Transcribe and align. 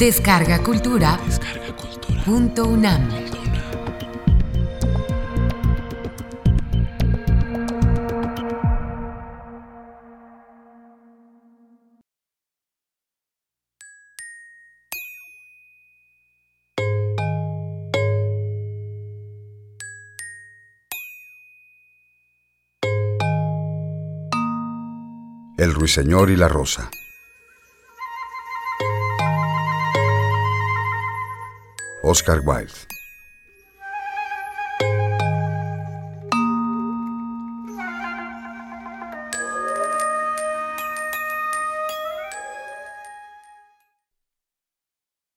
Descarga 0.00 0.62
Cultura. 0.62 1.20
Punto 2.24 2.64
UNAM. 2.64 3.06
El 25.58 25.74
ruiseñor 25.74 26.30
y 26.30 26.36
la 26.36 26.48
rosa. 26.48 26.90
Oscar 32.10 32.40
Wilde. 32.44 32.72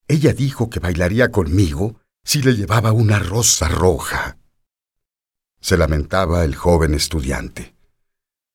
Ella 0.08 0.34
dijo 0.34 0.72
que 0.72 0.80
bailaría 0.80 1.30
conmigo 1.30 2.02
si 2.24 2.42
le 2.42 2.56
llevaba 2.56 2.92
una 2.92 3.20
rosa 3.20 3.68
roja. 3.68 4.40
Se 5.62 5.78
lamentaba 5.78 6.44
el 6.44 6.56
joven 6.56 6.96
estudiante. 6.96 7.76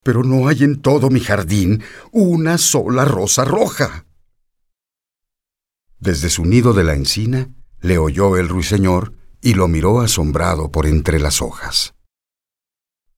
Pero 0.02 0.24
no 0.24 0.48
hay 0.48 0.64
en 0.64 0.82
todo 0.82 1.08
mi 1.08 1.20
jardín 1.20 1.84
una 2.10 2.58
sola 2.58 3.05
rosa 3.05 3.44
roja. 3.44 4.06
Desde 6.00 6.30
su 6.30 6.44
nido 6.44 6.72
de 6.72 6.82
la 6.82 6.94
encina, 6.94 7.55
le 7.81 7.98
oyó 7.98 8.37
el 8.37 8.48
ruiseñor 8.48 9.15
y 9.41 9.55
lo 9.55 9.69
miró 9.69 10.01
asombrado 10.01 10.71
por 10.71 10.87
entre 10.87 11.21
las 11.21 11.41
hojas. 11.43 11.95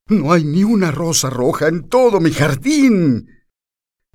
No 0.06 0.32
hay 0.32 0.44
ni 0.44 0.64
una 0.64 0.90
rosa 0.90 1.30
roja 1.30 1.68
en 1.68 1.88
todo 1.88 2.20
mi 2.20 2.32
jardín. 2.32 3.28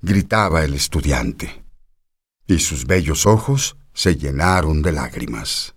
gritaba 0.00 0.62
el 0.62 0.74
estudiante, 0.74 1.64
y 2.46 2.58
sus 2.58 2.86
bellos 2.86 3.26
ojos 3.26 3.76
se 3.94 4.16
llenaron 4.16 4.82
de 4.82 4.92
lágrimas. 4.92 5.74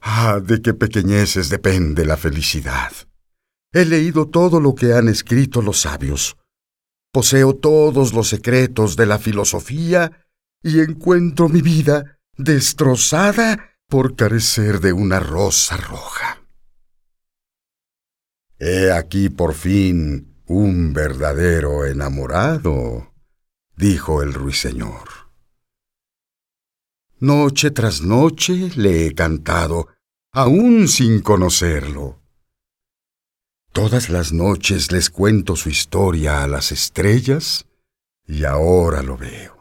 Ah, 0.00 0.40
de 0.42 0.62
qué 0.62 0.72
pequeñeces 0.72 1.50
depende 1.50 2.04
la 2.04 2.16
felicidad. 2.16 2.92
He 3.72 3.84
leído 3.84 4.28
todo 4.28 4.60
lo 4.60 4.74
que 4.74 4.94
han 4.94 5.08
escrito 5.08 5.60
los 5.60 5.80
sabios. 5.80 6.36
Poseo 7.12 7.54
todos 7.54 8.14
los 8.14 8.28
secretos 8.28 8.96
de 8.96 9.06
la 9.06 9.18
filosofía 9.18 10.26
y 10.62 10.80
encuentro 10.80 11.48
mi 11.48 11.60
vida 11.60 12.15
destrozada 12.36 13.78
por 13.88 14.16
carecer 14.16 14.80
de 14.80 14.92
una 14.92 15.20
rosa 15.20 15.76
roja. 15.76 16.42
He 18.58 18.90
aquí 18.90 19.28
por 19.28 19.54
fin 19.54 20.42
un 20.46 20.92
verdadero 20.92 21.84
enamorado, 21.84 23.14
dijo 23.76 24.22
el 24.22 24.32
ruiseñor. 24.32 25.08
Noche 27.18 27.70
tras 27.70 28.02
noche 28.02 28.70
le 28.76 29.06
he 29.06 29.14
cantado, 29.14 29.88
aún 30.32 30.88
sin 30.88 31.20
conocerlo. 31.20 32.20
Todas 33.72 34.08
las 34.08 34.32
noches 34.32 34.92
les 34.92 35.10
cuento 35.10 35.56
su 35.56 35.68
historia 35.68 36.42
a 36.42 36.46
las 36.46 36.72
estrellas 36.72 37.66
y 38.26 38.44
ahora 38.44 39.02
lo 39.02 39.16
veo. 39.16 39.55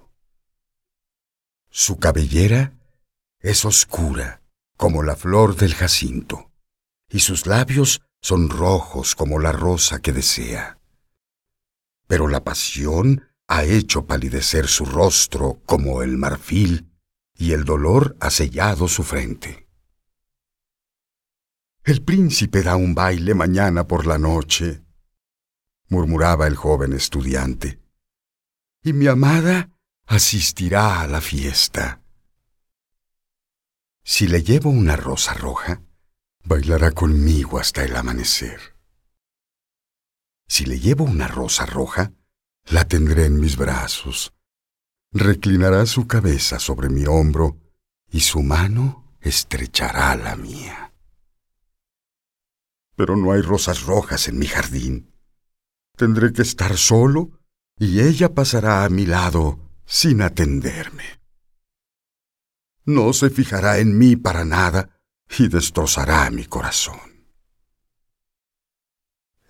Su 1.78 2.00
cabellera 2.00 2.72
es 3.42 3.66
oscura 3.66 4.42
como 4.78 5.04
la 5.04 5.18
flor 5.18 5.58
del 5.58 5.74
jacinto, 5.74 6.50
y 7.10 7.20
sus 7.20 7.48
labios 7.48 8.02
son 8.22 8.50
rojos 8.50 9.14
como 9.14 9.40
la 9.40 9.52
rosa 9.52 10.00
que 10.00 10.14
desea. 10.14 10.80
Pero 12.08 12.30
la 12.30 12.46
pasión 12.46 13.28
ha 13.50 13.66
hecho 13.66 14.06
palidecer 14.06 14.70
su 14.70 14.86
rostro 14.86 15.62
como 15.66 16.02
el 16.02 16.16
marfil, 16.16 16.94
y 17.38 17.52
el 17.52 17.66
dolor 17.66 18.16
ha 18.22 18.30
sellado 18.30 18.88
su 18.88 19.04
frente. 19.04 19.68
El 21.84 22.06
príncipe 22.06 22.64
da 22.64 22.78
un 22.78 22.96
baile 22.96 23.34
mañana 23.34 23.86
por 23.86 24.08
la 24.08 24.18
noche, 24.18 24.82
murmuraba 25.90 26.48
el 26.48 26.56
joven 26.56 26.94
estudiante, 26.94 27.82
y 28.82 28.94
mi 28.94 29.08
amada 29.08 29.75
asistirá 30.06 31.02
a 31.02 31.08
la 31.08 31.20
fiesta. 31.20 32.02
Si 34.04 34.28
le 34.28 34.44
llevo 34.44 34.70
una 34.70 34.96
rosa 34.96 35.34
roja, 35.34 35.82
bailará 36.44 36.92
conmigo 36.92 37.58
hasta 37.58 37.84
el 37.84 37.96
amanecer. 37.96 38.76
Si 40.48 40.66
le 40.66 40.80
llevo 40.80 41.06
una 41.06 41.28
rosa 41.28 41.66
roja, 41.66 42.14
la 42.66 42.88
tendré 42.88 43.26
en 43.26 43.40
mis 43.40 43.58
brazos. 43.58 44.34
Reclinará 45.12 45.86
su 45.88 46.06
cabeza 46.06 46.60
sobre 46.60 46.90
mi 46.90 47.06
hombro 47.06 47.58
y 48.12 48.20
su 48.20 48.44
mano 48.44 49.18
estrechará 49.22 50.16
la 50.16 50.36
mía. 50.36 50.94
Pero 52.96 53.18
no 53.18 53.32
hay 53.32 53.42
rosas 53.42 53.84
rojas 53.84 54.28
en 54.28 54.38
mi 54.38 54.46
jardín. 54.46 55.12
Tendré 55.98 56.32
que 56.32 56.44
estar 56.44 56.78
solo 56.78 57.40
y 57.80 58.02
ella 58.02 58.34
pasará 58.34 58.84
a 58.86 58.90
mi 58.90 59.06
lado 59.06 59.65
sin 59.86 60.22
atenderme. 60.22 61.22
No 62.86 63.14
se 63.14 63.30
fijará 63.30 63.80
en 63.80 63.98
mí 63.98 64.16
para 64.16 64.46
nada 64.46 65.02
y 65.38 65.48
destrozará 65.48 66.30
mi 66.30 66.46
corazón. 66.46 67.16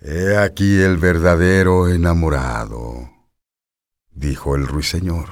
He 0.00 0.36
aquí 0.36 0.80
el 0.80 0.98
verdadero 0.98 1.88
enamorado, 1.88 3.10
dijo 4.10 4.54
el 4.54 4.66
ruiseñor. 4.66 5.30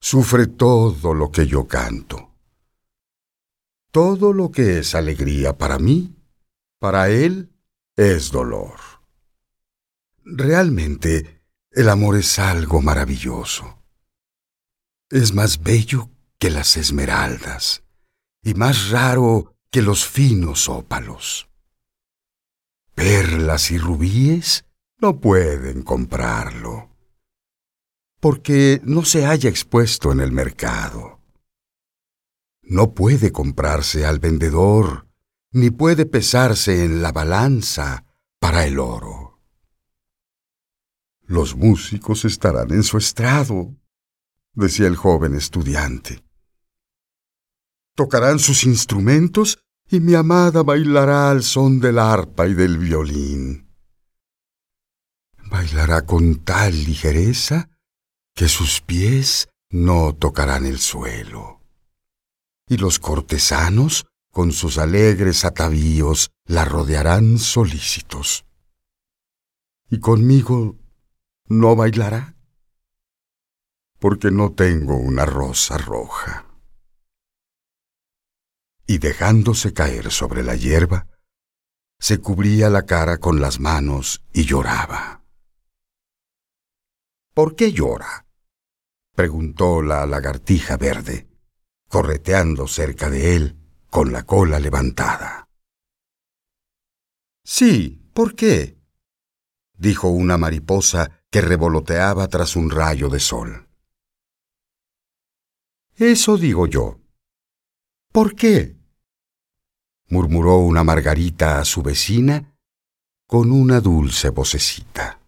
Sufre 0.00 0.46
todo 0.46 1.14
lo 1.14 1.30
que 1.30 1.46
yo 1.46 1.66
canto. 1.66 2.34
Todo 3.92 4.32
lo 4.32 4.50
que 4.50 4.78
es 4.78 4.94
alegría 4.94 5.56
para 5.56 5.78
mí, 5.78 6.16
para 6.78 7.08
él 7.08 7.52
es 7.96 8.30
dolor. 8.30 8.80
Realmente, 10.24 11.41
el 11.74 11.88
amor 11.88 12.16
es 12.16 12.38
algo 12.38 12.82
maravilloso. 12.82 13.78
Es 15.10 15.32
más 15.32 15.62
bello 15.62 16.10
que 16.38 16.50
las 16.50 16.76
esmeraldas 16.76 17.82
y 18.42 18.54
más 18.54 18.90
raro 18.90 19.56
que 19.70 19.80
los 19.80 20.06
finos 20.06 20.68
ópalos. 20.68 21.48
Perlas 22.94 23.70
y 23.70 23.78
rubíes 23.78 24.66
no 24.98 25.18
pueden 25.20 25.82
comprarlo, 25.82 26.90
porque 28.20 28.80
no 28.84 29.04
se 29.04 29.24
haya 29.24 29.48
expuesto 29.48 30.12
en 30.12 30.20
el 30.20 30.30
mercado. 30.30 31.20
No 32.62 32.92
puede 32.94 33.32
comprarse 33.32 34.04
al 34.04 34.18
vendedor, 34.18 35.08
ni 35.50 35.70
puede 35.70 36.06
pesarse 36.06 36.84
en 36.84 37.02
la 37.02 37.12
balanza 37.12 38.04
para 38.38 38.66
el 38.66 38.78
oro. 38.78 39.21
Los 41.32 41.56
músicos 41.56 42.26
estarán 42.26 42.72
en 42.72 42.82
su 42.82 42.98
estrado, 42.98 43.74
decía 44.52 44.86
el 44.86 44.96
joven 44.96 45.34
estudiante. 45.34 46.22
Tocarán 47.96 48.38
sus 48.38 48.64
instrumentos 48.64 49.58
y 49.88 50.00
mi 50.00 50.14
amada 50.14 50.62
bailará 50.62 51.30
al 51.30 51.42
son 51.42 51.80
del 51.80 51.98
arpa 51.98 52.46
y 52.48 52.52
del 52.52 52.76
violín. 52.76 53.66
Bailará 55.50 56.04
con 56.04 56.44
tal 56.44 56.72
ligereza 56.84 57.70
que 58.34 58.46
sus 58.50 58.82
pies 58.82 59.48
no 59.70 60.14
tocarán 60.14 60.66
el 60.66 60.80
suelo. 60.80 61.62
Y 62.68 62.76
los 62.76 62.98
cortesanos, 62.98 64.04
con 64.30 64.52
sus 64.52 64.76
alegres 64.76 65.46
atavíos, 65.46 66.30
la 66.44 66.66
rodearán 66.66 67.38
solícitos. 67.38 68.44
Y 69.88 69.98
conmigo 69.98 70.76
no 71.52 71.76
bailará, 71.76 72.34
porque 73.98 74.30
no 74.30 74.52
tengo 74.52 74.96
una 74.96 75.26
rosa 75.26 75.76
roja. 75.76 76.46
Y 78.86 78.98
dejándose 78.98 79.72
caer 79.72 80.10
sobre 80.10 80.42
la 80.42 80.56
hierba, 80.56 81.08
se 81.98 82.18
cubría 82.18 82.68
la 82.68 82.84
cara 82.84 83.18
con 83.18 83.40
las 83.40 83.60
manos 83.60 84.24
y 84.32 84.44
lloraba. 84.44 85.22
¿Por 87.34 87.54
qué 87.54 87.72
llora? 87.72 88.26
preguntó 89.14 89.82
la 89.82 90.06
lagartija 90.06 90.76
verde, 90.76 91.28
correteando 91.88 92.66
cerca 92.66 93.10
de 93.10 93.36
él 93.36 93.58
con 93.90 94.10
la 94.10 94.24
cola 94.24 94.58
levantada. 94.58 95.48
Sí, 97.44 98.10
¿por 98.14 98.34
qué? 98.34 98.78
dijo 99.74 100.08
una 100.08 100.38
mariposa 100.38 101.21
que 101.32 101.40
revoloteaba 101.40 102.28
tras 102.28 102.56
un 102.56 102.70
rayo 102.70 103.08
de 103.08 103.18
sol. 103.18 103.66
Eso 105.96 106.36
digo 106.36 106.66
yo. 106.66 107.00
¿Por 108.12 108.36
qué? 108.36 108.76
murmuró 110.08 110.58
una 110.58 110.84
margarita 110.84 111.58
a 111.58 111.64
su 111.64 111.82
vecina 111.82 112.54
con 113.26 113.50
una 113.50 113.80
dulce 113.80 114.28
vocecita. 114.28 115.22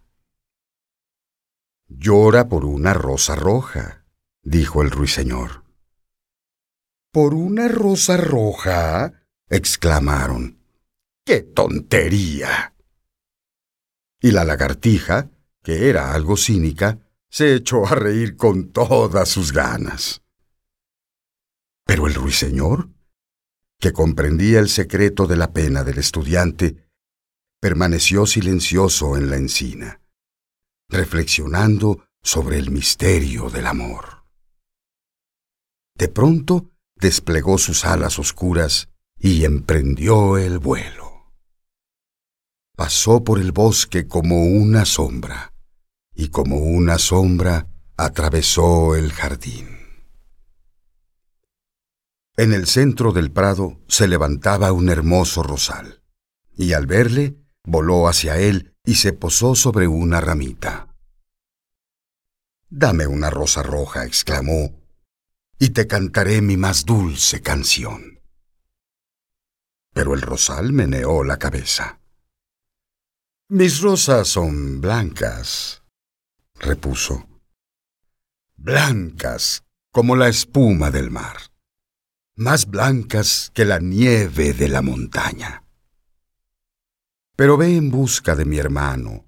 Llora 1.87 2.49
por 2.49 2.65
una 2.65 2.93
rosa 2.93 3.33
roja, 3.33 4.05
dijo 4.43 4.83
el 4.83 4.91
ruiseñor. 4.91 5.63
¿Por 7.11 7.33
una 7.33 7.67
rosa 7.67 8.15
roja? 8.15 9.25
exclamaron. 9.49 10.59
¡Qué 11.25 11.41
tontería! 11.41 12.75
Y 14.21 14.29
la 14.29 14.43
lagartija, 14.43 15.31
que 15.65 15.89
era 15.89 16.13
algo 16.13 16.37
cínica, 16.37 16.99
se 17.27 17.55
echó 17.55 17.87
a 17.87 17.95
reír 17.95 18.37
con 18.37 18.71
todas 18.71 19.27
sus 19.27 19.51
ganas. 19.51 20.21
Pero 21.83 22.05
el 22.05 22.13
ruiseñor, 22.13 22.89
que 23.79 23.91
comprendía 23.91 24.59
el 24.59 24.69
secreto 24.69 25.25
de 25.25 25.37
la 25.37 25.53
pena 25.53 25.83
del 25.83 25.97
estudiante, 25.97 26.87
permaneció 27.59 28.27
silencioso 28.27 29.17
en 29.17 29.31
la 29.31 29.37
encina, 29.37 30.01
reflexionando 30.87 32.09
sobre 32.21 32.59
el 32.59 32.69
misterio 32.69 33.49
del 33.49 33.65
amor. 33.65 34.23
De 35.95 36.09
pronto 36.09 36.69
desplegó 36.95 37.57
sus 37.57 37.85
alas 37.85 38.19
oscuras 38.19 38.89
y 39.17 39.45
emprendió 39.45 40.37
el 40.37 40.59
vuelo. 40.59 41.33
Pasó 42.77 43.23
por 43.23 43.39
el 43.39 43.51
bosque 43.51 44.07
como 44.07 44.43
una 44.43 44.85
sombra, 44.85 45.54
y 46.15 46.29
como 46.29 46.57
una 46.57 46.97
sombra 46.97 47.67
atravesó 47.97 48.95
el 48.95 49.11
jardín. 49.11 49.75
En 52.37 52.53
el 52.53 52.67
centro 52.67 53.11
del 53.11 53.31
prado 53.31 53.79
se 53.87 54.07
levantaba 54.07 54.71
un 54.71 54.89
hermoso 54.89 55.43
rosal, 55.43 56.01
y 56.57 56.73
al 56.73 56.85
verle, 56.87 57.37
voló 57.63 58.07
hacia 58.07 58.37
él 58.37 58.75
y 58.83 58.95
se 58.95 59.13
posó 59.13 59.55
sobre 59.55 59.87
una 59.87 60.19
ramita. 60.21 60.95
Dame 62.69 63.07
una 63.07 63.29
rosa 63.29 63.63
roja, 63.63 64.05
exclamó, 64.05 64.81
y 65.59 65.69
te 65.69 65.87
cantaré 65.87 66.41
mi 66.41 66.57
más 66.57 66.83
dulce 66.85 67.41
canción. 67.41 68.19
Pero 69.93 70.13
el 70.13 70.21
rosal 70.21 70.73
meneó 70.73 71.23
la 71.23 71.37
cabeza. 71.37 72.01
Mis 73.47 73.79
rosas 73.79 74.27
son 74.27 74.81
blancas, 74.81 75.84
repuso. 76.55 77.27
Blancas 78.55 79.63
como 79.91 80.15
la 80.15 80.27
espuma 80.27 80.91
del 80.91 81.11
mar 81.11 81.37
más 82.37 82.69
blancas 82.69 83.49
que 83.53 83.63
la 83.63 83.79
nieve 83.79 84.53
de 84.53 84.67
la 84.67 84.81
montaña. 84.81 85.63
Pero 87.37 87.57
ve 87.57 87.75
en 87.75 87.91
busca 87.91 88.35
de 88.35 88.45
mi 88.45 88.57
hermano, 88.57 89.25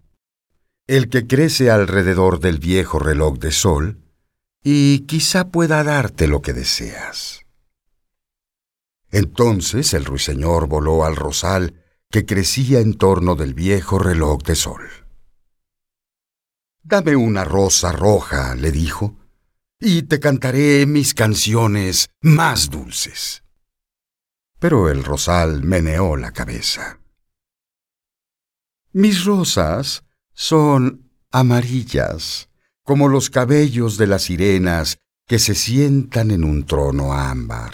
el 0.88 1.10
que 1.10 1.26
crece 1.26 1.72
alrededor 1.72 2.40
del 2.40 2.60
viejo 2.60 3.00
reloj 3.00 3.40
de 3.40 3.52
sol, 3.52 4.04
y 4.62 5.02
quizá 5.02 5.50
pueda 5.50 5.84
darte 5.84 6.28
lo 6.28 6.42
que 6.42 6.52
deseas. 6.52 7.42
Entonces 9.10 9.94
el 9.94 10.04
ruiseñor 10.04 10.68
voló 10.68 11.06
al 11.06 11.16
rosal 11.16 11.82
que 12.10 12.26
crecía 12.26 12.80
en 12.80 12.98
torno 12.98 13.36
del 13.36 13.54
viejo 13.54 14.00
reloj 14.00 14.44
de 14.44 14.56
sol. 14.56 15.07
Dame 16.90 17.18
una 17.18 17.44
rosa 17.44 17.92
roja, 17.92 18.56
le 18.56 18.72
dijo, 18.72 19.18
y 19.78 20.04
te 20.04 20.22
cantaré 20.22 20.86
mis 20.86 21.14
canciones 21.14 22.08
más 22.22 22.70
dulces. 22.70 23.44
Pero 24.58 24.90
el 24.90 25.04
rosal 25.04 25.64
meneó 25.64 26.16
la 26.16 26.32
cabeza. 26.32 27.02
Mis 28.94 29.26
rosas 29.26 30.06
son 30.32 31.12
amarillas, 31.30 32.48
como 32.84 33.10
los 33.10 33.30
cabellos 33.30 33.98
de 33.98 34.08
las 34.08 34.24
sirenas 34.24 34.98
que 35.28 35.40
se 35.40 35.56
sientan 35.56 36.32
en 36.32 36.46
un 36.46 36.66
trono 36.66 37.12
ámbar, 37.12 37.74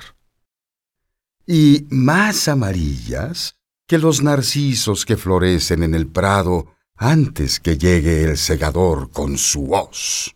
y 1.45 1.85
más 1.91 2.47
amarillas 2.47 3.59
que 3.85 3.99
los 3.99 4.23
narcisos 4.23 5.05
que 5.05 5.17
florecen 5.17 5.83
en 5.83 5.93
el 5.93 6.07
prado 6.07 6.73
antes 6.95 7.59
que 7.59 7.77
llegue 7.77 8.23
el 8.23 8.37
segador 8.37 9.11
con 9.11 9.37
su 9.37 9.73
hoz. 9.73 10.35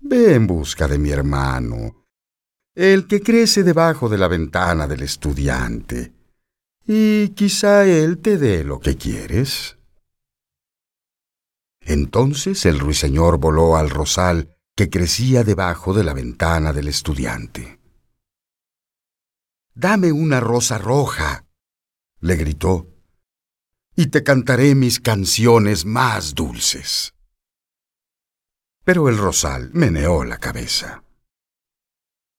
Ve 0.00 0.34
en 0.34 0.46
busca 0.46 0.86
de 0.86 0.98
mi 0.98 1.10
hermano, 1.10 2.06
el 2.74 3.06
que 3.06 3.20
crece 3.20 3.62
debajo 3.62 4.08
de 4.08 4.18
la 4.18 4.28
ventana 4.28 4.86
del 4.86 5.02
estudiante, 5.02 6.12
y 6.86 7.30
quizá 7.30 7.86
él 7.86 8.18
te 8.18 8.36
dé 8.36 8.64
lo 8.64 8.80
que 8.80 8.96
quieres. 8.96 9.78
Entonces 11.80 12.64
el 12.66 12.78
ruiseñor 12.78 13.38
voló 13.38 13.76
al 13.76 13.90
rosal 13.90 14.56
que 14.74 14.90
crecía 14.90 15.44
debajo 15.44 15.94
de 15.94 16.04
la 16.04 16.14
ventana 16.14 16.72
del 16.72 16.88
estudiante. 16.88 17.80
Dame 19.74 20.12
una 20.12 20.40
rosa 20.40 20.78
roja, 20.78 21.46
le 22.20 22.36
gritó, 22.36 22.93
y 23.96 24.06
te 24.06 24.22
cantaré 24.22 24.74
mis 24.74 25.00
canciones 25.00 25.84
más 25.84 26.34
dulces. 26.34 27.14
Pero 28.84 29.08
el 29.08 29.16
rosal 29.16 29.70
meneó 29.72 30.24
la 30.24 30.38
cabeza. 30.38 31.04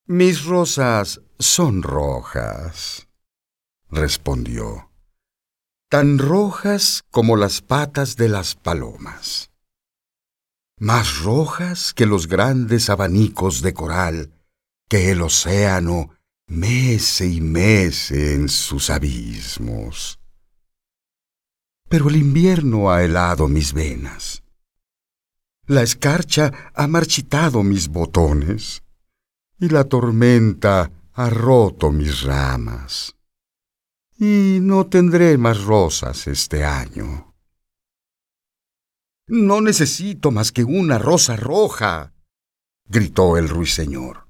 Mis 0.08 0.46
rosas 0.46 1.22
son 1.40 1.82
rojas, 1.82 3.08
respondió, 3.90 4.92
tan 5.90 6.20
rojas 6.20 7.04
como 7.10 7.36
las 7.36 7.62
patas 7.62 8.16
de 8.16 8.30
las 8.30 8.56
palomas, 8.56 9.52
más 10.78 11.20
rojas 11.20 11.94
que 11.94 12.06
los 12.06 12.28
grandes 12.28 12.90
abanicos 12.90 13.62
de 13.62 13.74
coral 13.74 14.34
que 14.88 15.12
el 15.12 15.22
océano 15.22 16.12
mece 16.48 17.28
y 17.28 17.42
mece 17.42 18.36
en 18.36 18.50
sus 18.50 18.90
abismos. 18.90 20.20
Pero 21.96 22.10
el 22.10 22.18
invierno 22.18 22.92
ha 22.92 23.04
helado 23.06 23.48
mis 23.48 23.72
venas 23.72 24.44
la 25.68 25.82
escarcha 25.82 26.72
ha 26.76 26.88
marchitado 26.88 27.64
mis 27.64 27.88
botones 27.88 28.84
y 29.60 29.70
la 29.70 29.84
tormenta 29.86 30.92
ha 31.14 31.30
roto 31.30 31.92
mis 31.92 32.22
ramas. 32.22 33.16
Y 34.18 34.60
no 34.62 34.86
tendré 34.86 35.38
más 35.38 35.64
rosas 35.64 36.28
este 36.28 36.64
año. 36.64 37.34
No 39.28 39.60
necesito 39.60 40.30
más 40.30 40.52
que 40.52 40.64
una 40.64 41.00
rosa 41.00 41.36
roja, 41.36 42.14
gritó 42.86 43.38
el 43.38 43.50
ruiseñor. 43.50 44.28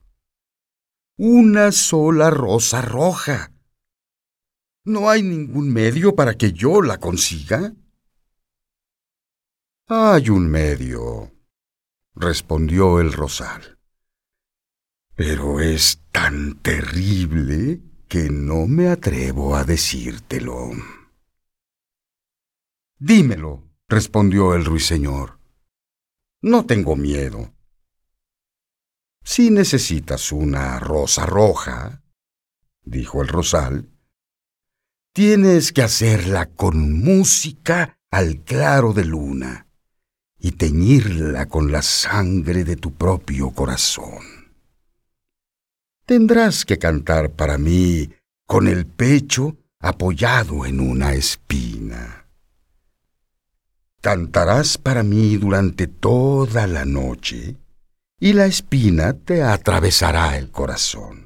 Una 1.17 1.72
sola 1.74 2.29
rosa 2.29 2.81
roja. 2.81 3.51
¿No 4.85 5.09
hay 5.09 5.23
ningún 5.23 5.73
medio 5.73 6.15
para 6.15 6.37
que 6.37 6.53
yo 6.53 6.83
la 6.83 6.99
consiga? 6.99 7.73
Hay 9.87 10.29
un 10.29 10.47
medio, 10.47 11.31
respondió 12.13 12.99
el 12.99 13.11
rosal. 13.11 13.79
Pero 15.15 15.59
es 15.59 16.03
tan 16.11 16.61
terrible 16.61 17.81
que 18.07 18.29
no 18.29 18.67
me 18.67 18.89
atrevo 18.89 19.55
a 19.55 19.63
decírtelo. 19.63 20.69
Dímelo, 22.99 23.67
respondió 23.87 24.53
el 24.53 24.65
ruiseñor. 24.65 25.39
No 26.41 26.67
tengo 26.67 26.95
miedo. 26.95 27.55
Si 29.23 29.49
necesitas 29.49 30.31
una 30.31 30.79
rosa 30.79 31.25
roja, 31.25 32.03
dijo 32.83 33.23
el 33.23 33.29
rosal, 33.29 33.94
tienes 35.15 35.72
que 35.72 35.81
hacerla 35.81 36.48
con 36.48 36.91
música 37.01 37.98
al 38.12 38.41
claro 38.41 38.91
de 38.91 39.05
luna 39.05 39.65
y 40.38 40.51
teñirla 40.51 41.45
con 41.45 41.72
la 41.72 41.81
sangre 41.84 42.65
de 42.65 42.75
tu 42.75 42.91
propio 42.91 43.51
corazón. 43.51 44.51
Tendrás 46.05 46.65
que 46.65 46.77
cantar 46.77 47.31
para 47.31 47.57
mí 47.57 48.10
con 48.45 48.67
el 48.67 48.86
pecho 48.86 49.55
apoyado 49.79 50.65
en 50.65 50.81
una 50.81 51.13
espina. 51.13 52.27
Cantarás 54.01 54.77
para 54.77 55.01
mí 55.01 55.38
durante 55.38 55.88
toda 55.88 56.67
la 56.67 56.84
noche 56.84 57.55
y 58.19 58.34
la 58.34 58.48
espina 58.48 59.13
te 59.13 59.43
atravesará 59.43 60.38
el 60.38 60.51
corazón. 60.51 61.25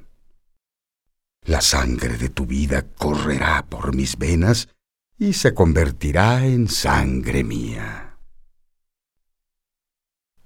La 1.46 1.62
sangre 1.62 2.18
de 2.18 2.30
tu 2.30 2.46
vida 2.46 2.86
correrá 2.98 3.66
por 3.66 3.96
mis 3.96 4.18
venas 4.18 4.70
y 5.18 5.34
se 5.34 5.54
convertirá 5.54 6.46
en 6.46 6.68
sangre 6.68 7.44
mía. 7.44 8.18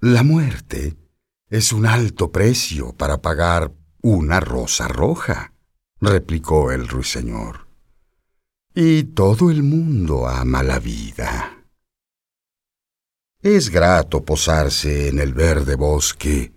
La 0.00 0.22
muerte 0.22 0.96
Es 1.48 1.72
un 1.72 1.86
alto 1.86 2.32
precio 2.32 2.94
para 2.94 3.22
pagar 3.22 3.72
una 4.02 4.40
rosa 4.40 4.88
roja, 4.88 5.52
replicó 6.00 6.72
el 6.72 6.88
ruiseñor. 6.88 7.68
Y 8.74 9.04
todo 9.04 9.50
el 9.50 9.62
mundo 9.62 10.26
ama 10.26 10.62
la 10.62 10.80
vida. 10.80 11.64
Es 13.40 13.70
grato 13.70 14.24
posarse 14.24 15.08
en 15.08 15.20
el 15.20 15.32
verde 15.32 15.76
bosque 15.76 16.52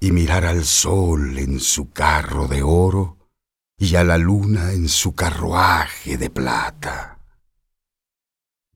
y 0.00 0.12
mirar 0.12 0.44
al 0.44 0.64
sol 0.64 1.38
en 1.38 1.60
su 1.60 1.90
carro 1.90 2.46
de 2.46 2.62
oro 2.62 3.15
y 3.78 3.96
a 3.96 4.04
la 4.04 4.18
luna 4.18 4.72
en 4.72 4.88
su 4.88 5.14
carruaje 5.14 6.16
de 6.16 6.30
plata. 6.30 7.18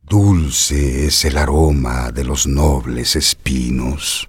Dulce 0.03 1.07
es 1.07 1.25
el 1.25 1.39
aroma 1.39 2.11
de 2.11 2.25
los 2.25 2.47
nobles 2.47 3.17
espinos. 3.17 4.29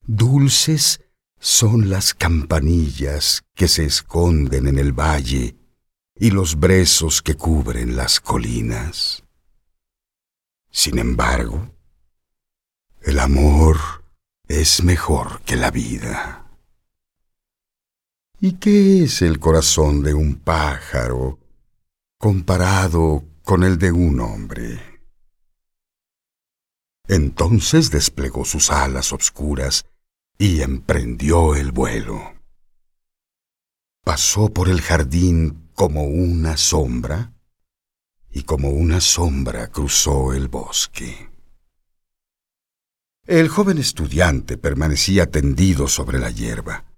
Dulces 0.00 1.00
son 1.38 1.90
las 1.90 2.14
campanillas 2.14 3.42
que 3.54 3.68
se 3.68 3.84
esconden 3.84 4.68
en 4.68 4.78
el 4.78 4.92
valle 4.92 5.56
y 6.14 6.30
los 6.30 6.58
brezos 6.58 7.20
que 7.20 7.34
cubren 7.34 7.96
las 7.96 8.20
colinas. 8.20 9.24
Sin 10.70 10.98
embargo, 10.98 11.74
el 13.02 13.18
amor 13.18 13.76
es 14.46 14.84
mejor 14.84 15.42
que 15.42 15.56
la 15.56 15.70
vida. 15.70 16.41
¿Y 18.44 18.54
qué 18.54 19.04
es 19.04 19.22
el 19.22 19.38
corazón 19.38 20.02
de 20.02 20.14
un 20.14 20.34
pájaro 20.34 21.38
comparado 22.18 23.22
con 23.44 23.62
el 23.62 23.78
de 23.78 23.92
un 23.92 24.18
hombre? 24.18 24.80
Entonces 27.06 27.92
desplegó 27.92 28.44
sus 28.44 28.72
alas 28.72 29.12
obscuras 29.12 29.84
y 30.38 30.60
emprendió 30.60 31.54
el 31.54 31.70
vuelo. 31.70 32.34
Pasó 34.02 34.52
por 34.52 34.68
el 34.68 34.80
jardín 34.80 35.70
como 35.74 36.02
una 36.02 36.56
sombra 36.56 37.32
y 38.28 38.42
como 38.42 38.70
una 38.70 39.00
sombra 39.00 39.68
cruzó 39.68 40.32
el 40.32 40.48
bosque. 40.48 41.30
El 43.24 43.48
joven 43.48 43.78
estudiante 43.78 44.58
permanecía 44.58 45.30
tendido 45.30 45.86
sobre 45.86 46.18
la 46.18 46.30
hierba, 46.30 46.91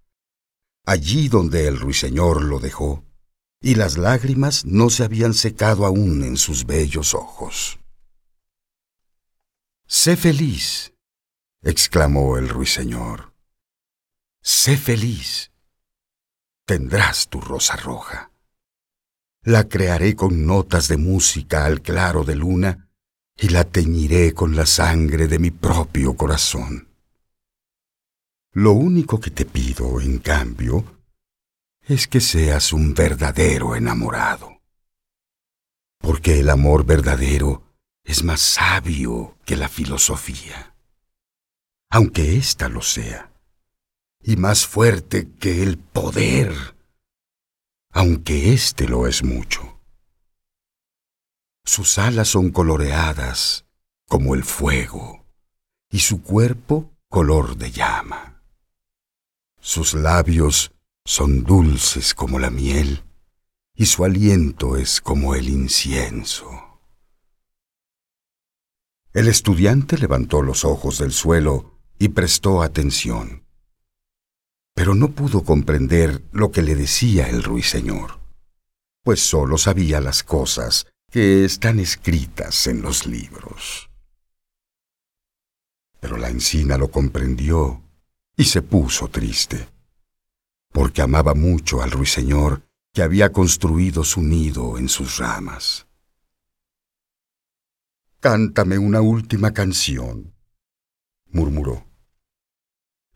allí 0.85 1.29
donde 1.29 1.67
el 1.67 1.79
ruiseñor 1.79 2.43
lo 2.43 2.59
dejó, 2.59 3.05
y 3.61 3.77
las 3.77 3.97
lágrimas 3.97 4.65
no 4.65 4.91
se 4.91 5.05
habían 5.05 5.35
secado 5.35 5.87
aún 5.87 6.23
en 6.23 6.37
sus 6.37 6.67
bellos 6.67 7.15
ojos. 7.15 7.79
Sé 9.87 10.17
feliz, 10.17 10.93
exclamó 11.63 12.37
el 12.37 12.49
ruiseñor. 12.49 13.33
Sé 14.43 14.77
feliz. 14.77 15.51
Tendrás 16.67 17.29
tu 17.29 17.41
rosa 17.41 17.77
roja. 17.77 18.31
La 19.43 19.69
crearé 19.69 20.17
con 20.17 20.47
notas 20.47 20.89
de 20.89 20.97
música 20.97 21.65
al 21.67 21.83
claro 21.83 22.25
de 22.25 22.35
luna 22.35 22.91
y 23.37 23.49
la 23.49 23.65
teñiré 23.65 24.33
con 24.33 24.57
la 24.57 24.65
sangre 24.67 25.29
de 25.29 25.39
mi 25.39 25.51
propio 25.51 26.15
corazón. 26.17 26.94
Lo 28.55 28.73
único 28.73 29.21
que 29.21 29.31
te 29.31 29.45
pido, 29.45 30.01
en 30.01 30.19
cambio, 30.19 31.03
es 31.83 32.09
que 32.09 32.21
seas 32.21 32.73
un 32.73 32.95
verdadero 32.95 33.77
enamorado. 33.77 34.63
Porque 35.99 36.41
el 36.41 36.49
amor 36.49 36.87
verdadero 36.87 37.63
es 38.03 38.25
más 38.25 38.41
sabio 38.41 39.37
que 39.45 39.57
la 39.57 39.69
filosofía, 39.69 40.75
aunque 41.91 42.37
ésta 42.37 42.69
lo 42.69 42.81
sea, 42.81 43.33
y 44.23 44.37
más 44.37 44.67
fuerte 44.67 45.31
que 45.39 45.63
el 45.63 45.77
poder 45.77 46.75
aunque 47.95 48.53
éste 48.53 48.89
lo 48.89 49.07
es 49.07 49.23
mucho. 49.23 49.81
Sus 51.65 51.97
alas 51.97 52.29
son 52.29 52.51
coloreadas 52.51 53.67
como 54.09 54.35
el 54.35 54.43
fuego 54.43 55.25
y 55.91 56.01
su 56.01 56.21
cuerpo 56.21 56.91
color 57.09 57.57
de 57.57 57.71
llama. 57.71 58.34
Sus 59.65 59.95
labios 59.95 60.73
son 61.05 61.43
dulces 61.43 62.15
como 62.15 62.39
la 62.39 62.51
miel 62.51 63.03
y 63.75 63.87
su 63.87 64.05
aliento 64.05 64.77
es 64.77 65.01
como 65.01 65.35
el 65.35 65.49
incienso. 65.49 66.51
El 69.13 69.29
estudiante 69.29 69.97
levantó 69.97 70.43
los 70.43 70.65
ojos 70.65 70.99
del 70.99 71.13
suelo 71.13 71.81
y 71.99 72.09
prestó 72.09 72.63
atención 72.63 73.45
pero 74.75 74.97
no 74.97 75.13
pudo 75.13 75.45
comprender 75.45 76.25
lo 76.33 76.51
que 76.51 76.61
le 76.61 76.75
decía 76.75 77.29
el 77.29 77.45
ruiseñor, 77.45 78.19
pues 79.05 79.21
sólo 79.21 79.57
sabía 79.57 80.01
las 80.01 80.25
cosas 80.25 80.89
que 81.11 81.45
están 81.45 81.79
escritas 81.79 82.67
en 82.67 82.83
los 82.83 83.07
libros. 83.07 83.89
Pero 86.01 86.17
la 86.17 86.29
encina 86.29 86.77
lo 86.77 86.91
comprendió 86.91 87.84
y 88.37 88.45
se 88.45 88.63
puso 88.63 89.09
triste, 89.09 89.69
porque 90.73 91.03
amaba 91.03 91.35
mucho 91.35 91.83
al 91.83 91.91
ruiseñor 91.91 92.63
que 92.93 93.03
había 93.03 93.33
construido 93.33 94.05
su 94.05 94.23
nido 94.23 94.79
en 94.79 94.89
sus 94.89 95.19
ramas. 95.19 95.87
Cántame 98.21 98.79
una 98.79 99.01
última 99.01 99.53
canción, 99.53 100.35
murmuró. 101.27 101.87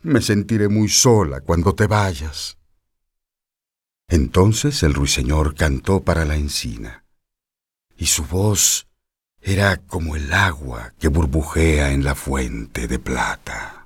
Me 0.03 0.21
sentiré 0.21 0.69
muy 0.69 0.89
sola 0.89 1.41
cuando 1.41 1.75
te 1.75 1.87
vayas. 1.87 2.59
Entonces 4.09 4.83
el 4.83 4.95
ruiseñor 4.95 5.55
cantó 5.55 6.03
para 6.03 6.25
la 6.25 6.37
encina, 6.37 7.05
y 7.97 8.07
su 8.07 8.25
voz 8.25 8.87
era 9.41 9.79
como 9.79 10.17
el 10.17 10.33
agua 10.33 10.95
que 10.99 11.09
burbujea 11.09 11.93
en 11.93 12.05
la 12.05 12.15
fuente 12.15 12.89
de 12.89 12.99
plata. 12.99 13.78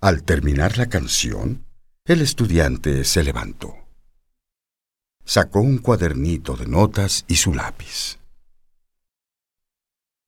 Al 0.00 0.22
terminar 0.22 0.78
la 0.78 0.88
canción, 0.88 1.66
el 2.04 2.20
estudiante 2.20 3.02
se 3.04 3.24
levantó. 3.24 3.74
Sacó 5.24 5.60
un 5.60 5.78
cuadernito 5.78 6.56
de 6.56 6.68
notas 6.68 7.24
y 7.26 7.34
su 7.34 7.52
lápiz. 7.52 8.18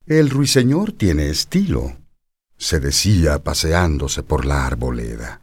El 0.07 0.29
ruiseñor 0.29 0.91
tiene 0.91 1.31
estilo, 1.31 1.97
se 2.57 2.81
decía 2.81 3.45
paseándose 3.45 4.25
por 4.25 4.45
la 4.45 4.67
arboleda. 4.67 5.41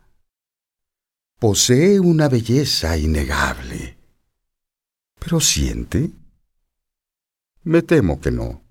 Posee 1.39 2.01
una 2.01 2.27
belleza 2.27 2.97
innegable. 2.97 3.97
¿Pero 5.19 5.39
siente? 5.39 6.11
Me 7.63 7.81
temo 7.81 8.19
que 8.19 8.31
no. 8.31 8.61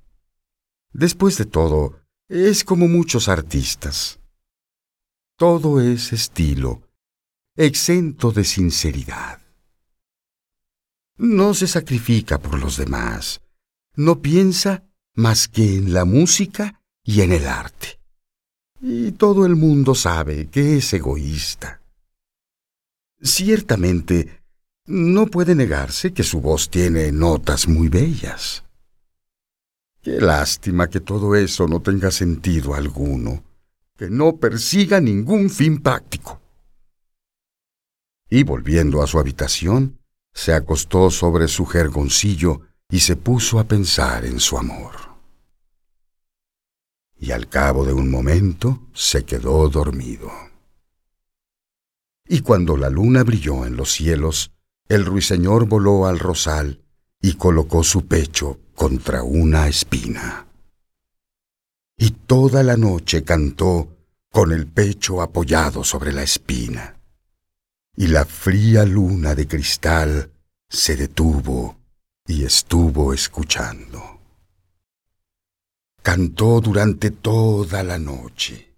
Después 0.93 1.39
de 1.39 1.47
todo, 1.47 1.99
es 2.29 2.63
como 2.63 2.89
muchos 2.89 3.29
artistas. 3.29 4.21
Todo 5.37 5.81
es 5.81 6.13
estilo, 6.13 6.83
exento 7.57 8.33
de 8.33 8.45
sinceridad. 8.45 9.41
No 11.17 11.55
se 11.55 11.67
sacrifica 11.67 12.39
por 12.39 12.59
los 12.59 12.77
demás, 12.77 13.41
no 13.95 14.21
piensa 14.21 14.85
más 15.15 15.49
que 15.49 15.77
en 15.77 15.93
la 15.93 16.05
música 16.05 16.83
y 17.03 17.21
en 17.23 17.33
el 17.33 17.47
arte 17.47 17.97
y 18.81 19.13
todo 19.13 19.47
el 19.47 19.57
mundo 19.57 19.95
sabe 19.95 20.49
que 20.49 20.77
es 20.77 20.93
egoísta. 20.93 21.81
Ciertamente, 23.21 24.43
no 24.87 25.27
puede 25.27 25.55
negarse 25.55 26.13
que 26.13 26.23
su 26.23 26.41
voz 26.41 26.71
tiene 26.71 27.11
notas 27.11 27.67
muy 27.67 27.89
bellas. 27.89 28.65
Qué 30.03 30.21
lástima 30.21 30.89
que 30.89 31.01
todo 31.01 31.35
eso 31.35 31.67
no 31.67 31.81
tenga 31.81 32.11
sentido 32.11 32.75
alguno, 32.75 33.43
que 33.97 34.11
no 34.11 34.37
persiga 34.37 35.01
ningún 35.01 35.51
fin 35.51 35.83
práctico. 35.83 36.41
Y 38.29 38.43
volviendo 38.43 39.03
a 39.03 39.07
su 39.07 39.19
habitación, 39.19 39.99
se 40.33 40.53
acostó 40.53 41.11
sobre 41.11 41.49
su 41.49 41.65
jergoncillo 41.67 42.63
y 42.91 43.01
se 43.01 43.17
puso 43.17 43.59
a 43.59 43.65
pensar 43.65 44.25
en 44.25 44.41
su 44.41 44.59
amor 44.59 45.07
y 47.19 47.33
al 47.33 47.49
cabo 47.49 47.85
de 47.85 47.93
un 47.93 48.11
momento 48.11 48.89
se 48.93 49.25
quedó 49.25 49.69
dormido. 49.69 50.31
Y 52.29 52.41
cuando 52.41 52.77
la 52.77 52.91
luna 52.91 53.23
brilló 53.23 53.67
en 53.67 53.77
los 53.77 53.93
cielos, 53.93 54.53
el 54.89 55.05
ruiseñor 55.05 55.67
voló 55.67 56.07
al 56.07 56.19
rosal 56.19 56.83
y 57.21 57.35
colocó 57.35 57.83
su 57.83 58.07
pecho 58.07 58.61
contra 58.75 59.23
una 59.23 59.69
espina. 59.69 60.46
Y 61.97 62.11
toda 62.11 62.63
la 62.63 62.77
noche 62.77 63.25
cantó 63.25 63.97
con 64.31 64.53
el 64.53 64.67
pecho 64.67 65.23
apoyado 65.23 65.85
sobre 65.85 66.13
la 66.13 66.23
espina. 66.23 67.01
Y 67.95 68.09
la 68.09 68.25
fría 68.25 68.85
luna 68.85 69.35
de 69.35 69.49
cristal 69.49 70.31
se 70.69 70.97
detuvo 70.97 71.79
y 72.27 72.45
estuvo 72.45 73.15
escuchando 73.15 74.17
cantó 76.07 76.61
durante 76.61 77.11
toda 77.11 77.83
la 77.83 77.99
noche, 77.99 78.77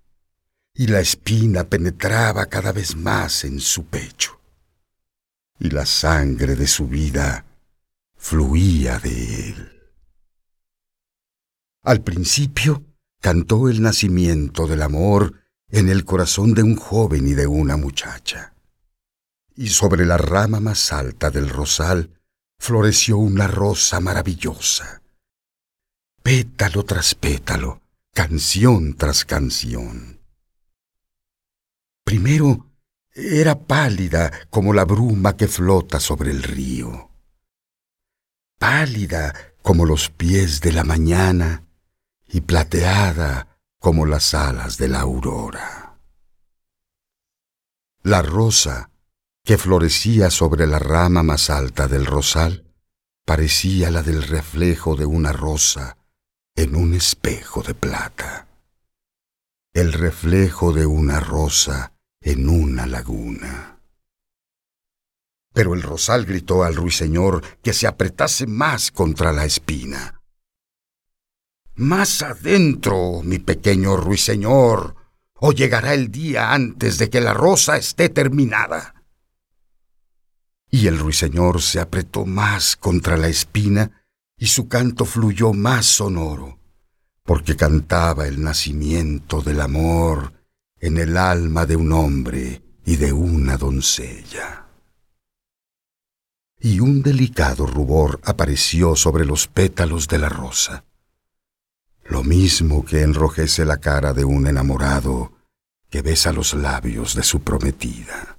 y 0.73 0.87
la 0.87 1.01
espina 1.01 1.65
penetraba 1.65 2.47
cada 2.47 2.73
vez 2.73 2.97
más 2.97 3.45
en 3.45 3.61
su 3.61 3.85
pecho, 3.85 4.41
y 5.59 5.69
la 5.69 5.85
sangre 5.85 6.57
de 6.57 6.67
su 6.67 6.89
vida 6.89 7.45
fluía 8.17 8.99
de 8.99 9.51
él. 9.51 9.91
Al 11.83 12.01
principio 12.01 12.83
cantó 13.21 13.69
el 13.69 13.83
nacimiento 13.83 14.67
del 14.67 14.83
amor 14.83 15.35
en 15.71 15.89
el 15.89 16.05
corazón 16.05 16.55
de 16.55 16.63
un 16.63 16.77
joven 16.77 17.29
y 17.29 17.35
de 17.35 17.47
una 17.47 17.77
muchacha, 17.77 18.55
y 19.55 19.69
sobre 19.69 20.07
la 20.07 20.17
rama 20.17 20.61
más 20.61 20.93
alta 20.93 21.31
del 21.31 21.49
rosal 21.49 22.21
floreció 22.59 23.19
una 23.19 23.47
rosa 23.47 24.01
maravillosa, 24.01 25.03
pétalo 26.23 26.85
tras 26.85 27.15
pétalo, 27.15 27.83
canción 28.15 28.95
tras 28.95 29.25
canción. 29.25 30.21
Primero 32.05 32.67
era 33.13 33.59
pálida 33.59 34.33
como 34.49 34.73
la 34.73 34.85
bruma 34.85 35.37
que 35.37 35.49
flota 35.49 36.01
sobre 36.01 36.31
el 36.31 36.43
río, 36.43 37.11
pálida 38.59 39.35
como 39.63 39.85
los 39.85 40.09
pies 40.09 40.61
de 40.61 40.73
la 40.73 40.85
mañana 40.85 41.68
y 42.29 42.43
plateada 42.43 43.59
como 43.79 44.07
las 44.07 44.35
alas 44.35 44.77
de 44.77 44.89
la 44.89 45.01
aurora. 45.01 45.99
La 48.03 48.23
rosa 48.23 48.91
que 49.45 49.59
florecía 49.59 50.31
sobre 50.31 50.67
la 50.67 50.79
rama 50.79 51.23
más 51.23 51.51
alta 51.51 51.89
del 51.89 52.07
rosal 52.07 52.65
parecía 53.25 53.91
la 53.91 54.03
del 54.03 54.23
reflejo 54.23 54.95
de 54.95 55.07
una 55.07 55.33
rosa 55.33 55.97
en 56.55 56.75
un 56.75 56.95
espejo 56.95 57.63
de 57.63 57.75
plata. 57.75 58.49
El 59.73 59.93
reflejo 59.93 60.73
de 60.73 60.87
una 60.87 61.21
rosa 61.21 61.95
en 62.21 62.49
una 62.49 62.87
laguna. 62.87 63.81
Pero 65.53 65.75
el 65.75 65.83
rosal 65.83 66.25
gritó 66.25 66.65
al 66.65 66.75
ruiseñor 66.75 67.43
que 67.63 67.73
se 67.73 67.87
apretase 67.87 68.47
más 68.47 68.91
contra 68.91 69.33
la 69.33 69.45
espina. 69.45 70.18
Más 71.79 72.23
adentro, 72.23 73.23
mi 73.23 73.39
pequeño 73.39 73.97
ruiseñor, 73.97 74.97
o 75.35 75.53
llegará 75.53 75.95
el 75.95 76.11
día 76.11 76.53
antes 76.53 76.99
de 76.99 77.09
que 77.09 77.21
la 77.21 77.33
rosa 77.33 77.77
esté 77.77 78.09
terminada. 78.09 79.05
Y 80.69 80.89
el 80.89 80.99
ruiseñor 80.99 81.63
se 81.63 81.79
apretó 81.79 82.27
más 82.27 82.75
contra 82.75 83.17
la 83.17 83.29
espina 83.29 84.03
y 84.37 84.49
su 84.49 84.67
canto 84.67 85.05
fluyó 85.05 85.53
más 85.53 85.87
sonoro, 85.87 86.59
porque 87.23 87.55
cantaba 87.55 88.27
el 88.27 88.43
nacimiento 88.43 89.41
del 89.41 89.61
amor 89.61 90.33
en 90.81 90.99
el 90.99 91.17
alma 91.17 91.65
de 91.65 91.77
un 91.77 91.93
hombre 91.93 92.61
y 92.85 92.97
de 92.97 93.13
una 93.13 93.57
doncella. 93.57 94.67
Y 96.59 96.81
un 96.81 97.03
delicado 97.03 97.67
rubor 97.67 98.21
apareció 98.25 98.97
sobre 98.97 99.25
los 99.25 99.47
pétalos 99.47 100.09
de 100.09 100.19
la 100.19 100.29
rosa, 100.29 100.85
lo 102.09 102.25
mismo 102.25 102.85
que 102.85 103.03
enrojece 103.03 103.65
la 103.65 103.77
cara 103.77 104.13
de 104.13 104.25
un 104.25 104.47
enamorado 104.47 105.33
que 105.91 106.03
besa 106.03 106.33
los 106.33 106.55
labios 106.55 107.15
de 107.15 107.23
su 107.23 107.41
prometida. 107.41 108.39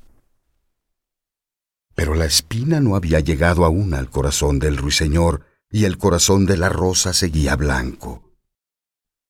Pero 1.95 2.15
la 2.15 2.25
espina 2.25 2.79
no 2.79 2.95
había 2.95 3.19
llegado 3.19 3.65
aún 3.65 3.93
al 3.93 4.09
corazón 4.09 4.59
del 4.59 4.77
ruiseñor 4.77 5.45
y 5.69 5.85
el 5.85 5.97
corazón 5.97 6.45
de 6.45 6.57
la 6.57 6.69
rosa 6.69 7.13
seguía 7.13 7.55
blanco, 7.55 8.23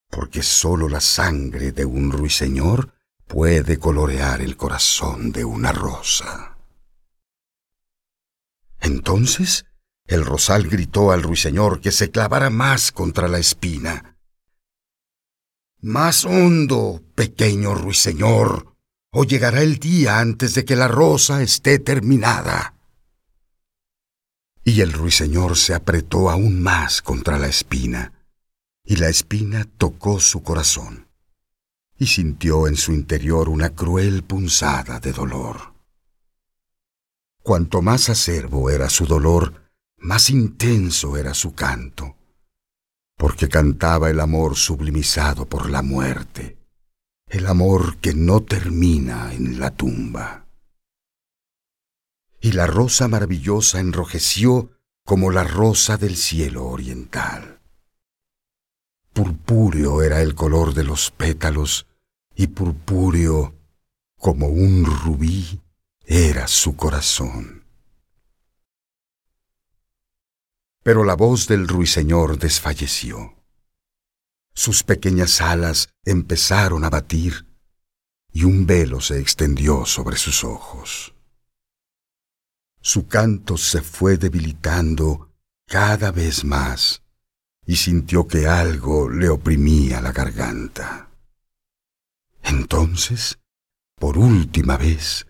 porque 0.09 0.41
sólo 0.41 0.87
la 0.87 1.01
sangre 1.01 1.71
de 1.71 1.85
un 1.85 2.11
ruiseñor 2.11 2.93
puede 3.27 3.77
colorear 3.77 4.41
el 4.41 4.55
corazón 4.55 5.31
de 5.31 5.43
una 5.43 5.71
rosa. 5.71 6.57
Entonces 8.79 9.65
el 10.05 10.25
rosal 10.25 10.67
gritó 10.67 11.11
al 11.11 11.23
ruiseñor 11.23 11.81
que 11.81 11.91
se 11.91 12.09
clavara 12.09 12.49
más 12.49 12.91
contra 12.91 13.27
la 13.27 13.37
espina. 13.37 14.15
Más 15.81 16.25
hondo, 16.25 17.01
pequeño 17.15 17.73
ruiseñor, 17.73 18.75
o 19.11 19.23
llegará 19.23 19.61
el 19.61 19.79
día 19.79 20.19
antes 20.19 20.53
de 20.53 20.65
que 20.65 20.75
la 20.75 20.87
rosa 20.87 21.41
esté 21.41 21.79
terminada. 21.79 22.75
Y 24.63 24.81
el 24.81 24.93
ruiseñor 24.93 25.57
se 25.57 25.73
apretó 25.73 26.29
aún 26.29 26.61
más 26.61 27.01
contra 27.01 27.39
la 27.39 27.47
espina, 27.47 28.13
y 28.83 28.97
la 28.97 29.09
espina 29.09 29.65
tocó 29.77 30.19
su 30.19 30.43
corazón 30.43 31.09
y 31.99 32.07
sintió 32.07 32.67
en 32.67 32.77
su 32.77 32.93
interior 32.93 33.49
una 33.49 33.75
cruel 33.75 34.23
punzada 34.23 34.99
de 35.01 35.11
dolor. 35.11 35.73
Cuanto 37.43 37.81
más 37.81 38.09
acerbo 38.09 38.69
era 38.69 38.89
su 38.89 39.05
dolor, 39.05 39.69
más 39.97 40.29
intenso 40.29 41.17
era 41.17 41.33
su 41.33 41.53
canto, 41.53 42.15
porque 43.19 43.49
cantaba 43.49 44.09
el 44.09 44.21
amor 44.21 44.55
sublimizado 44.55 45.45
por 45.45 45.69
la 45.69 45.81
muerte, 45.81 46.57
el 47.27 47.47
amor 47.47 47.97
que 47.97 48.13
no 48.13 48.43
termina 48.43 49.33
en 49.33 49.59
la 49.59 49.71
tumba. 49.71 50.45
Y 52.39 52.53
la 52.53 52.65
rosa 52.65 53.09
maravillosa 53.09 53.81
enrojeció 53.81 54.71
como 55.03 55.31
la 55.31 55.43
rosa 55.43 55.97
del 55.97 56.15
cielo 56.15 56.67
oriental. 56.67 57.59
Purpúreo 59.11 60.01
era 60.01 60.21
el 60.21 60.33
color 60.33 60.73
de 60.73 60.85
los 60.85 61.11
pétalos 61.11 61.87
y 62.35 62.47
purpúreo 62.47 63.53
como 64.17 64.47
un 64.47 64.85
rubí 64.85 65.59
era 66.05 66.47
su 66.47 66.77
corazón. 66.77 67.58
Pero 70.89 71.03
la 71.03 71.15
voz 71.15 71.45
del 71.45 71.67
ruiseñor 71.67 72.39
desfalleció. 72.39 73.35
Sus 74.55 74.81
pequeñas 74.81 75.39
alas 75.39 75.89
empezaron 76.03 76.83
a 76.83 76.89
batir 76.89 77.45
y 78.33 78.43
un 78.45 78.65
velo 78.65 78.99
se 78.99 79.19
extendió 79.19 79.85
sobre 79.85 80.17
sus 80.17 80.43
ojos. 80.43 81.13
Su 82.81 83.07
canto 83.07 83.55
se 83.55 83.83
fue 83.83 84.17
debilitando 84.17 85.31
cada 85.67 86.09
vez 86.09 86.43
más 86.43 87.03
y 87.67 87.75
sintió 87.75 88.27
que 88.27 88.47
algo 88.47 89.11
le 89.11 89.29
oprimía 89.29 90.01
la 90.01 90.11
garganta. 90.11 91.11
Entonces, 92.41 93.37
por 93.93 94.17
última 94.17 94.75
vez, 94.75 95.27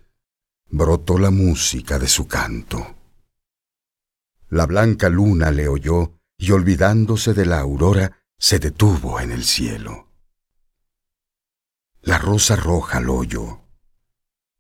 brotó 0.70 1.18
la 1.18 1.32
música 1.32 2.00
de 2.00 2.08
su 2.08 2.30
canto. 2.30 2.96
La 4.50 4.66
blanca 4.66 5.10
luna 5.10 5.52
le 5.52 5.68
oyó 5.68 6.20
y 6.38 6.52
olvidándose 6.52 7.34
de 7.34 7.46
la 7.46 7.60
aurora, 7.60 8.24
se 8.38 8.60
detuvo 8.60 9.20
en 9.20 9.32
el 9.32 9.44
cielo. 9.44 10.08
La 12.02 12.18
rosa 12.18 12.56
roja 12.56 13.00
lo 13.02 13.16
oyó, 13.16 13.62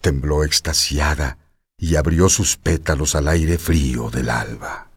tembló 0.02 0.44
extasiada 0.44 1.38
y 1.78 1.96
abrió 1.96 2.30
sus 2.30 2.58
pétalos 2.58 3.16
al 3.16 3.28
aire 3.30 3.58
frío 3.58 4.10
del 4.10 4.30
alba. 4.30 4.92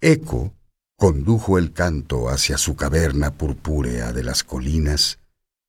Eco 0.00 0.54
condujo 0.96 1.58
el 1.58 1.72
canto 1.72 2.28
hacia 2.28 2.56
su 2.56 2.76
caverna 2.76 3.34
purpúrea 3.34 4.12
de 4.12 4.22
las 4.22 4.44
colinas 4.44 5.18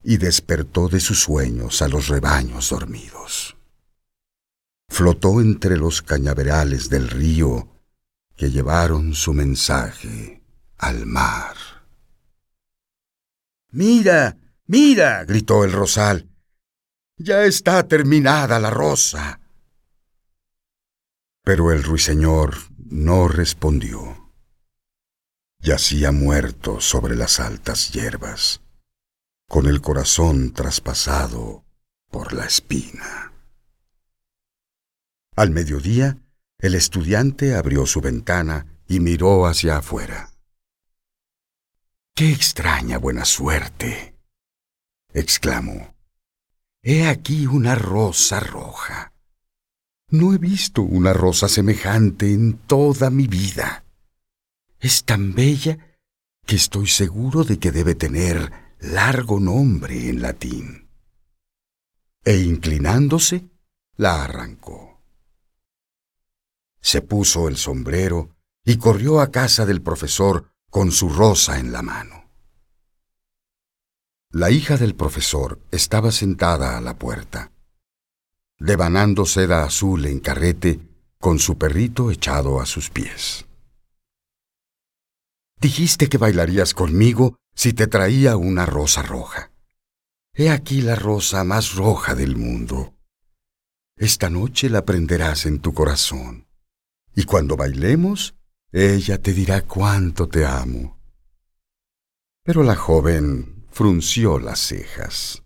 y 0.03 0.17
despertó 0.17 0.87
de 0.87 0.99
sus 0.99 1.21
sueños 1.21 1.81
a 1.81 1.87
los 1.87 2.07
rebaños 2.07 2.69
dormidos. 2.69 3.57
Flotó 4.87 5.41
entre 5.41 5.77
los 5.77 6.01
cañaverales 6.01 6.89
del 6.89 7.09
río 7.09 7.69
que 8.35 8.51
llevaron 8.51 9.13
su 9.13 9.33
mensaje 9.33 10.41
al 10.77 11.05
mar. 11.05 11.55
Mira, 13.71 14.37
mira, 14.67 15.23
gritó 15.25 15.63
el 15.63 15.71
rosal. 15.71 16.29
Ya 17.17 17.43
está 17.43 17.87
terminada 17.87 18.59
la 18.59 18.69
rosa. 18.69 19.39
Pero 21.43 21.71
el 21.71 21.83
ruiseñor 21.83 22.55
no 22.77 23.27
respondió. 23.27 24.31
Yacía 25.59 26.11
muerto 26.11 26.79
sobre 26.81 27.15
las 27.15 27.39
altas 27.39 27.91
hierbas 27.91 28.61
con 29.47 29.67
el 29.67 29.81
corazón 29.81 30.53
traspasado 30.53 31.63
por 32.09 32.33
la 32.33 32.45
espina. 32.45 33.24
Al 35.35 35.51
mediodía, 35.51 36.17
el 36.59 36.75
estudiante 36.75 37.55
abrió 37.55 37.85
su 37.85 37.99
ventana 37.99 38.65
y 38.87 39.01
miró 39.01 39.45
hacia 39.45 39.77
afuera. 39.77 40.31
¡Qué 42.13 42.31
extraña 42.31 42.97
buena 42.97 43.25
suerte! 43.25 44.15
exclamó. 45.13 45.93
He 46.81 47.07
aquí 47.07 47.47
una 47.47 47.75
rosa 47.75 48.39
roja. 48.39 49.11
No 50.09 50.33
he 50.33 50.37
visto 50.37 50.81
una 50.81 51.11
rosa 51.11 51.49
semejante 51.49 52.31
en 52.31 52.57
toda 52.59 53.09
mi 53.09 53.27
vida. 53.27 53.83
Es 54.79 55.03
tan 55.03 55.33
bella 55.33 55.97
que 56.45 56.55
estoy 56.55 56.87
seguro 56.87 57.43
de 57.43 57.59
que 57.59 57.71
debe 57.71 57.95
tener 57.95 58.51
largo 58.79 59.39
nombre 59.39 60.09
en 60.09 60.21
latín. 60.21 60.89
E 62.23 62.37
inclinándose, 62.37 63.49
la 63.97 64.23
arrancó. 64.23 64.94
Se 66.85 67.01
puso 67.01 67.47
el 67.47 67.57
sombrero 67.57 68.35
y 68.63 68.77
corrió 68.77 69.19
a 69.19 69.31
casa 69.31 69.65
del 69.65 69.81
profesor 69.81 70.51
con 70.69 70.91
su 70.91 71.09
rosa 71.09 71.57
en 71.57 71.71
la 71.71 71.81
mano. 71.81 72.29
La 74.29 74.51
hija 74.51 74.77
del 74.77 74.93
profesor 74.93 75.59
estaba 75.71 76.11
sentada 76.11 76.77
a 76.77 76.81
la 76.81 76.95
puerta, 76.99 77.51
devanando 78.59 79.25
seda 79.25 79.63
azul 79.63 80.05
en 80.05 80.19
carrete 80.19 80.79
con 81.19 81.39
su 81.39 81.57
perrito 81.57 82.11
echado 82.11 82.61
a 82.61 82.67
sus 82.67 82.91
pies. 82.91 83.47
Dijiste 85.59 86.07
que 86.07 86.19
bailarías 86.19 86.75
conmigo 86.75 87.39
si 87.55 87.73
te 87.73 87.87
traía 87.87 88.37
una 88.37 88.67
rosa 88.67 89.01
roja. 89.01 89.51
He 90.35 90.51
aquí 90.51 90.81
la 90.81 90.93
rosa 90.93 91.43
más 91.43 91.73
roja 91.73 92.13
del 92.13 92.37
mundo. 92.37 92.93
Esta 93.97 94.29
noche 94.29 94.69
la 94.69 94.85
prenderás 94.85 95.47
en 95.47 95.61
tu 95.61 95.73
corazón, 95.73 96.44
y 97.15 97.23
cuando 97.23 97.55
bailemos, 97.55 98.35
ella 98.71 99.21
te 99.21 99.33
dirá 99.33 99.61
cuánto 99.61 100.27
te 100.27 100.45
amo. 100.45 100.99
Pero 102.43 102.61
la 102.61 102.75
joven 102.75 103.65
frunció 103.71 104.37
las 104.37 104.59
cejas. 104.59 105.41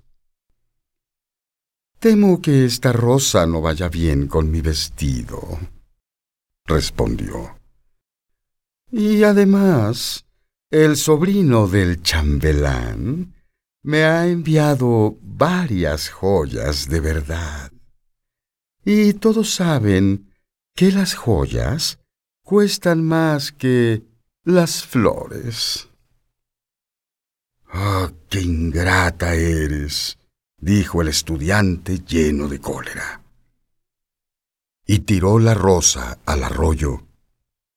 Temo 1.99 2.41
que 2.41 2.65
esta 2.65 2.91
rosa 2.91 3.45
no 3.45 3.61
vaya 3.61 3.87
bien 3.89 4.27
con 4.27 4.49
mi 4.49 4.61
vestido, 4.61 5.59
respondió. 6.65 7.59
Y 8.91 9.23
además, 9.23 10.25
el 10.71 10.97
sobrino 10.97 11.67
del 11.67 12.01
chambelán 12.01 13.35
me 13.83 14.03
ha 14.03 14.27
enviado 14.27 15.17
varias 15.21 16.09
joyas 16.09 16.89
de 16.89 16.99
verdad. 16.99 17.71
Y 18.83 19.13
todos 19.13 19.53
saben 19.53 20.28
que 20.79 20.93
las 20.93 21.13
joyas 21.13 21.99
cuestan 22.41 23.03
más 23.03 23.51
que 23.51 24.05
las 24.45 24.85
flores. 24.85 25.89
¡Ah, 27.65 28.09
qué 28.29 28.39
ingrata 28.39 29.35
eres! 29.35 30.17
dijo 30.55 31.01
el 31.01 31.09
estudiante 31.09 31.99
lleno 31.99 32.47
de 32.47 32.61
cólera. 32.61 33.21
Y 34.85 34.99
tiró 34.99 35.37
la 35.37 35.53
rosa 35.53 36.17
al 36.25 36.45
arroyo 36.45 37.05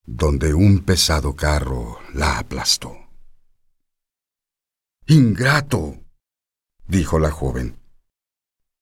donde 0.07 0.55
un 0.55 0.85
pesado 0.85 1.35
carro 1.35 1.99
la 2.15 2.38
aplastó. 2.38 2.97
Ingrato, 5.09 6.05
dijo 6.87 7.19
la 7.19 7.33
joven. 7.33 7.81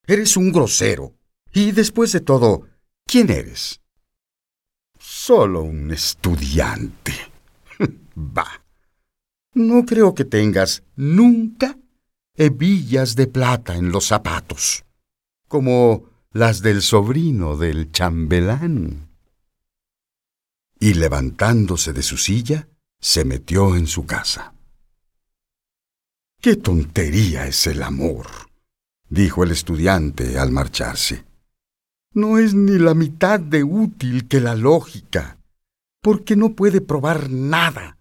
Eres 0.06 0.36
un 0.36 0.52
grosero. 0.52 1.14
Y 1.54 1.72
después 1.72 2.12
de 2.12 2.20
todo, 2.20 2.68
¿quién 3.06 3.30
eres? 3.30 3.79
Solo 5.00 5.62
un 5.62 5.90
estudiante. 5.90 7.12
bah. 8.14 8.62
No 9.54 9.84
creo 9.84 10.14
que 10.14 10.24
tengas 10.24 10.82
nunca 10.94 11.76
hebillas 12.34 13.16
de 13.16 13.26
plata 13.26 13.76
en 13.76 13.90
los 13.90 14.06
zapatos, 14.06 14.84
como 15.48 16.04
las 16.32 16.60
del 16.60 16.82
sobrino 16.82 17.56
del 17.56 17.90
chambelán 17.90 19.10
y 20.78 20.94
levantándose 20.94 21.92
de 21.92 22.02
su 22.02 22.16
silla, 22.16 22.68
se 23.00 23.24
metió 23.24 23.76
en 23.76 23.86
su 23.86 24.06
casa. 24.06 24.54
¡Qué 26.40 26.56
tontería 26.56 27.46
es 27.46 27.66
el 27.66 27.82
amor! 27.82 28.26
dijo 29.08 29.44
el 29.44 29.50
estudiante 29.50 30.38
al 30.38 30.50
marcharse. 30.52 31.24
No 32.12 32.38
es 32.38 32.54
ni 32.54 32.76
la 32.78 32.94
mitad 32.94 33.38
de 33.38 33.62
útil 33.62 34.26
que 34.26 34.40
la 34.40 34.56
lógica, 34.56 35.38
porque 36.02 36.34
no 36.34 36.54
puede 36.56 36.80
probar 36.80 37.30
nada. 37.30 37.98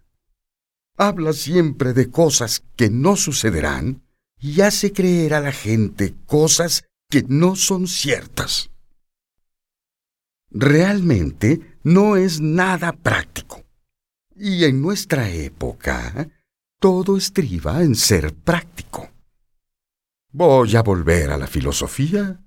Habla 0.97 1.33
siempre 1.33 1.93
de 1.93 2.09
cosas 2.09 2.63
que 2.75 2.89
no 2.89 3.15
sucederán 3.15 4.01
y 4.39 4.61
hace 4.61 4.93
creer 4.93 5.35
a 5.35 5.41
la 5.41 5.51
gente 5.51 6.15
cosas 6.25 6.85
que 7.07 7.23
no 7.27 7.55
son 7.55 7.87
ciertas. 7.87 8.71
Realmente 10.49 11.77
no 11.83 12.17
es 12.17 12.41
nada 12.41 12.93
práctico. 12.93 13.63
Y 14.35 14.63
en 14.63 14.81
nuestra 14.81 15.29
época, 15.29 16.29
todo 16.79 17.15
estriba 17.15 17.83
en 17.83 17.95
ser 17.95 18.33
práctico. 18.33 19.11
Voy 20.31 20.75
a 20.75 20.81
volver 20.81 21.29
a 21.29 21.37
la 21.37 21.45
filosofía 21.45 22.39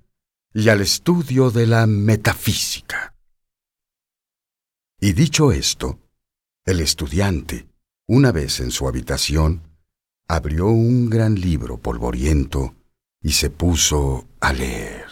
y 0.54 0.68
al 0.68 0.80
estudio 0.80 1.50
de 1.50 1.66
la 1.66 1.86
metafísica. 1.86 3.14
Y 5.00 5.14
dicho 5.14 5.52
esto, 5.52 5.98
el 6.64 6.80
estudiante, 6.80 7.66
una 8.06 8.32
vez 8.32 8.60
en 8.60 8.70
su 8.70 8.86
habitación, 8.86 9.62
abrió 10.28 10.66
un 10.66 11.10
gran 11.10 11.34
libro 11.34 11.78
polvoriento 11.78 12.74
y 13.20 13.32
se 13.32 13.50
puso 13.50 14.28
a 14.40 14.52
leer. 14.52 15.11